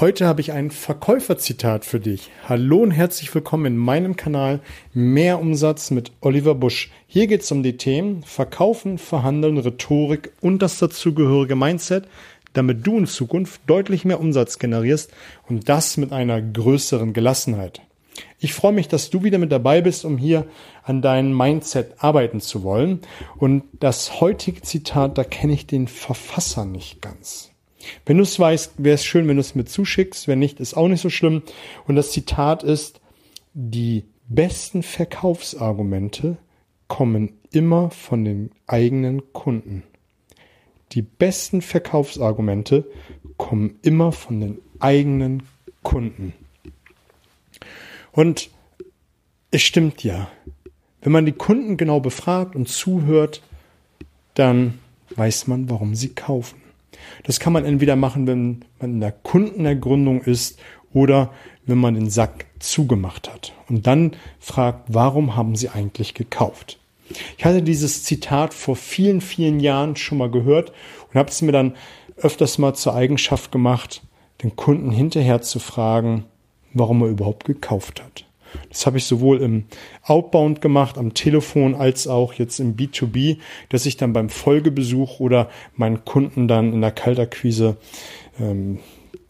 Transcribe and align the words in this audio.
Heute 0.00 0.28
habe 0.28 0.40
ich 0.40 0.52
ein 0.52 0.70
Verkäuferzitat 0.70 1.84
für 1.84 1.98
dich. 1.98 2.30
Hallo 2.48 2.78
und 2.84 2.92
herzlich 2.92 3.34
willkommen 3.34 3.66
in 3.66 3.76
meinem 3.76 4.14
Kanal 4.14 4.60
Mehr 4.94 5.40
Umsatz 5.40 5.90
mit 5.90 6.12
Oliver 6.20 6.54
Busch. 6.54 6.92
Hier 7.08 7.26
geht 7.26 7.40
es 7.40 7.50
um 7.50 7.64
die 7.64 7.76
Themen 7.76 8.22
Verkaufen, 8.22 8.98
Verhandeln, 8.98 9.58
Rhetorik 9.58 10.30
und 10.40 10.62
das 10.62 10.78
dazugehörige 10.78 11.56
Mindset, 11.56 12.04
damit 12.52 12.86
du 12.86 12.96
in 12.96 13.06
Zukunft 13.08 13.60
deutlich 13.66 14.04
mehr 14.04 14.20
Umsatz 14.20 14.60
generierst 14.60 15.10
und 15.48 15.68
das 15.68 15.96
mit 15.96 16.12
einer 16.12 16.40
größeren 16.40 17.12
Gelassenheit. 17.12 17.80
Ich 18.38 18.54
freue 18.54 18.72
mich, 18.74 18.86
dass 18.86 19.10
du 19.10 19.24
wieder 19.24 19.38
mit 19.38 19.50
dabei 19.50 19.80
bist, 19.80 20.04
um 20.04 20.16
hier 20.16 20.46
an 20.84 21.02
deinem 21.02 21.36
Mindset 21.36 21.96
arbeiten 21.98 22.40
zu 22.40 22.62
wollen. 22.62 23.00
Und 23.36 23.64
das 23.80 24.20
heutige 24.20 24.62
Zitat, 24.62 25.18
da 25.18 25.24
kenne 25.24 25.54
ich 25.54 25.66
den 25.66 25.88
Verfasser 25.88 26.64
nicht 26.64 27.02
ganz. 27.02 27.50
Wenn 28.06 28.16
du 28.16 28.22
es 28.22 28.38
weißt, 28.38 28.74
wäre 28.78 28.94
es 28.94 29.04
schön, 29.04 29.28
wenn 29.28 29.36
du 29.36 29.40
es 29.40 29.54
mir 29.54 29.64
zuschickst. 29.64 30.28
Wenn 30.28 30.38
nicht, 30.38 30.60
ist 30.60 30.74
auch 30.74 30.88
nicht 30.88 31.00
so 31.00 31.10
schlimm. 31.10 31.42
Und 31.86 31.96
das 31.96 32.12
Zitat 32.12 32.62
ist, 32.62 33.00
die 33.54 34.04
besten 34.28 34.82
Verkaufsargumente 34.82 36.38
kommen 36.86 37.38
immer 37.52 37.90
von 37.90 38.24
den 38.24 38.50
eigenen 38.66 39.32
Kunden. 39.32 39.82
Die 40.92 41.02
besten 41.02 41.62
Verkaufsargumente 41.62 42.86
kommen 43.36 43.78
immer 43.82 44.12
von 44.12 44.40
den 44.40 44.58
eigenen 44.80 45.42
Kunden. 45.82 46.32
Und 48.12 48.50
es 49.50 49.62
stimmt 49.62 50.02
ja. 50.02 50.30
Wenn 51.00 51.12
man 51.12 51.26
die 51.26 51.32
Kunden 51.32 51.76
genau 51.76 52.00
befragt 52.00 52.56
und 52.56 52.68
zuhört, 52.68 53.42
dann 54.34 54.78
weiß 55.14 55.46
man, 55.46 55.70
warum 55.70 55.94
sie 55.94 56.10
kaufen. 56.10 56.60
Das 57.24 57.40
kann 57.40 57.52
man 57.52 57.64
entweder 57.64 57.96
machen, 57.96 58.26
wenn 58.26 58.64
man 58.80 58.94
in 58.94 59.00
der 59.00 59.12
Kundenergründung 59.12 60.22
ist 60.22 60.58
oder 60.92 61.32
wenn 61.66 61.78
man 61.78 61.94
den 61.94 62.10
Sack 62.10 62.46
zugemacht 62.58 63.30
hat 63.32 63.52
und 63.68 63.86
dann 63.86 64.12
fragt, 64.40 64.84
warum 64.88 65.36
haben 65.36 65.54
Sie 65.54 65.68
eigentlich 65.68 66.14
gekauft? 66.14 66.78
Ich 67.36 67.44
hatte 67.44 67.62
dieses 67.62 68.04
Zitat 68.04 68.54
vor 68.54 68.76
vielen, 68.76 69.20
vielen 69.20 69.60
Jahren 69.60 69.96
schon 69.96 70.18
mal 70.18 70.30
gehört 70.30 70.72
und 71.08 71.18
habe 71.18 71.30
es 71.30 71.42
mir 71.42 71.52
dann 71.52 71.74
öfters 72.16 72.58
mal 72.58 72.74
zur 72.74 72.94
Eigenschaft 72.94 73.52
gemacht, 73.52 74.02
den 74.42 74.56
Kunden 74.56 74.90
hinterher 74.90 75.40
zu 75.40 75.58
fragen, 75.58 76.24
warum 76.74 77.02
er 77.02 77.08
überhaupt 77.08 77.44
gekauft 77.44 78.02
hat. 78.02 78.27
Das 78.68 78.86
habe 78.86 78.98
ich 78.98 79.04
sowohl 79.04 79.40
im 79.40 79.64
Outbound 80.02 80.60
gemacht, 80.60 80.98
am 80.98 81.14
Telefon, 81.14 81.74
als 81.74 82.06
auch 82.06 82.34
jetzt 82.34 82.60
im 82.60 82.76
B2B, 82.76 83.38
dass 83.68 83.86
ich 83.86 83.96
dann 83.96 84.12
beim 84.12 84.28
Folgebesuch 84.28 85.20
oder 85.20 85.48
meinen 85.76 86.04
Kunden 86.04 86.48
dann 86.48 86.72
in 86.72 86.80
der 86.80 86.90
Kaltakquise 86.90 87.76
ähm, 88.40 88.78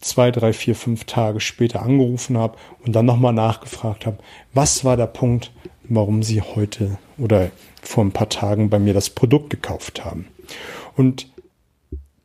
zwei, 0.00 0.30
drei, 0.30 0.52
vier, 0.52 0.74
fünf 0.74 1.04
Tage 1.04 1.40
später 1.40 1.82
angerufen 1.82 2.38
habe 2.38 2.56
und 2.84 2.94
dann 2.96 3.06
nochmal 3.06 3.32
nachgefragt 3.32 4.06
habe, 4.06 4.18
was 4.54 4.84
war 4.84 4.96
der 4.96 5.06
Punkt, 5.06 5.52
warum 5.84 6.22
sie 6.22 6.40
heute 6.40 6.98
oder 7.18 7.50
vor 7.82 8.04
ein 8.04 8.12
paar 8.12 8.28
Tagen 8.28 8.70
bei 8.70 8.78
mir 8.78 8.94
das 8.94 9.10
Produkt 9.10 9.50
gekauft 9.50 10.04
haben. 10.04 10.28
Und 10.96 11.28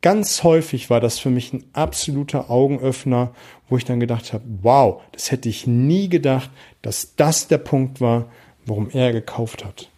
ganz 0.06 0.44
häufig 0.44 0.88
war 0.88 1.00
das 1.00 1.18
für 1.18 1.30
mich 1.30 1.52
ein 1.52 1.64
absoluter 1.72 2.48
Augenöffner, 2.48 3.34
wo 3.68 3.76
ich 3.76 3.84
dann 3.84 3.98
gedacht 3.98 4.32
habe, 4.32 4.44
wow, 4.62 5.02
das 5.10 5.32
hätte 5.32 5.48
ich 5.48 5.66
nie 5.66 6.08
gedacht, 6.08 6.48
dass 6.80 7.16
das 7.16 7.48
der 7.48 7.58
Punkt 7.58 8.00
war, 8.00 8.30
warum 8.66 8.88
er 8.90 9.12
gekauft 9.12 9.64
hat. 9.64 9.90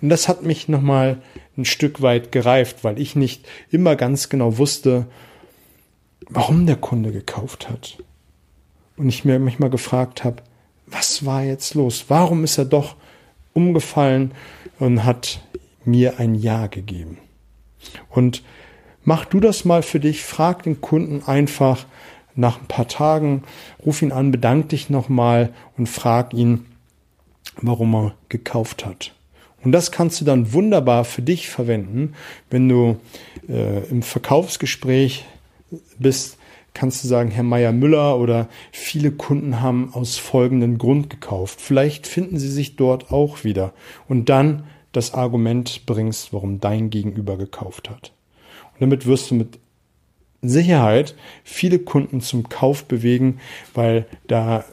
Und 0.00 0.08
das 0.08 0.26
hat 0.26 0.42
mich 0.42 0.68
nochmal 0.68 1.20
ein 1.58 1.66
Stück 1.66 2.00
weit 2.00 2.32
gereift, 2.32 2.82
weil 2.82 2.98
ich 2.98 3.14
nicht 3.14 3.46
immer 3.70 3.94
ganz 3.94 4.30
genau 4.30 4.56
wusste, 4.56 5.06
warum 6.30 6.64
der 6.64 6.76
Kunde 6.76 7.12
gekauft 7.12 7.68
hat. 7.68 7.98
Und 8.96 9.10
ich 9.10 9.26
mir 9.26 9.38
manchmal 9.38 9.68
gefragt 9.68 10.24
habe, 10.24 10.36
was 10.86 11.26
war 11.26 11.42
jetzt 11.42 11.74
los? 11.74 12.06
Warum 12.08 12.44
ist 12.44 12.56
er 12.56 12.64
doch 12.64 12.96
umgefallen 13.52 14.32
und 14.78 15.04
hat 15.04 15.42
mir 15.84 16.18
ein 16.20 16.34
Ja 16.34 16.68
gegeben? 16.68 17.18
Und 18.08 18.42
Mach 19.04 19.24
du 19.24 19.40
das 19.40 19.64
mal 19.64 19.82
für 19.82 20.00
dich, 20.00 20.22
frag 20.22 20.62
den 20.62 20.80
Kunden 20.80 21.22
einfach 21.26 21.86
nach 22.34 22.60
ein 22.60 22.66
paar 22.66 22.88
Tagen, 22.88 23.42
ruf 23.84 24.02
ihn 24.02 24.12
an, 24.12 24.30
bedank 24.30 24.68
dich 24.70 24.90
nochmal 24.90 25.52
und 25.76 25.88
frag 25.88 26.32
ihn, 26.34 26.66
warum 27.60 27.94
er 27.94 28.14
gekauft 28.28 28.86
hat. 28.86 29.14
Und 29.64 29.72
das 29.72 29.92
kannst 29.92 30.20
du 30.20 30.24
dann 30.24 30.52
wunderbar 30.52 31.04
für 31.04 31.22
dich 31.22 31.48
verwenden, 31.48 32.14
wenn 32.50 32.68
du 32.68 32.96
äh, 33.48 33.86
im 33.88 34.02
Verkaufsgespräch 34.02 35.24
bist, 35.98 36.38
kannst 36.74 37.04
du 37.04 37.08
sagen, 37.08 37.30
Herr 37.30 37.42
Meier 37.42 37.72
Müller 37.72 38.18
oder 38.18 38.48
viele 38.72 39.12
Kunden 39.12 39.60
haben 39.60 39.90
aus 39.92 40.16
folgendem 40.16 40.78
Grund 40.78 41.10
gekauft. 41.10 41.60
Vielleicht 41.60 42.06
finden 42.06 42.38
sie 42.38 42.50
sich 42.50 42.76
dort 42.76 43.12
auch 43.12 43.44
wieder 43.44 43.72
und 44.08 44.28
dann 44.28 44.64
das 44.90 45.14
Argument 45.14 45.86
bringst, 45.86 46.32
warum 46.32 46.60
dein 46.60 46.90
Gegenüber 46.90 47.36
gekauft 47.36 47.88
hat. 47.90 48.12
Und 48.74 48.80
damit 48.80 49.06
wirst 49.06 49.30
du 49.30 49.34
mit 49.34 49.58
Sicherheit 50.42 51.14
viele 51.44 51.78
Kunden 51.78 52.20
zum 52.20 52.48
Kauf 52.48 52.84
bewegen, 52.84 53.40
weil 53.74 54.06
da 54.26 54.64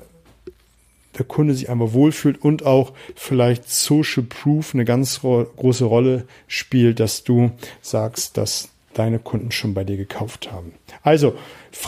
der 1.17 1.25
Kunde 1.25 1.53
sich 1.53 1.69
einmal 1.69 1.93
wohlfühlt 1.93 2.41
und 2.41 2.65
auch 2.65 2.93
vielleicht 3.15 3.69
Social 3.69 4.23
Proof 4.23 4.73
eine 4.73 4.85
ganz 4.85 5.21
große 5.21 5.85
Rolle 5.85 6.25
spielt, 6.47 6.99
dass 6.99 7.23
du 7.23 7.51
sagst, 7.81 8.37
dass 8.37 8.69
deine 8.93 9.19
Kunden 9.19 9.51
schon 9.51 9.73
bei 9.73 9.83
dir 9.83 9.97
gekauft 9.97 10.51
haben. 10.51 10.73
Also 11.03 11.35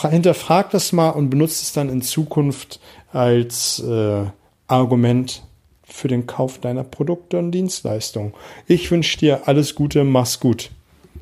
hinterfrag 0.10 0.70
das 0.72 0.92
mal 0.92 1.10
und 1.10 1.30
benutze 1.30 1.64
es 1.64 1.74
dann 1.74 1.90
in 1.90 2.02
Zukunft 2.02 2.80
als 3.12 3.80
äh, 3.80 4.26
Argument 4.68 5.44
für 5.84 6.08
den 6.08 6.26
Kauf 6.26 6.60
deiner 6.60 6.84
Produkte 6.84 7.38
und 7.38 7.52
Dienstleistungen. 7.52 8.34
Ich 8.68 8.92
wünsche 8.92 9.18
dir 9.18 9.48
alles 9.48 9.76
Gute, 9.76 10.04
mach's 10.04 10.40
gut. 10.40 10.72